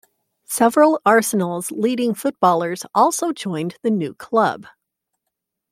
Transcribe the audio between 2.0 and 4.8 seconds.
footballers also joined the new club.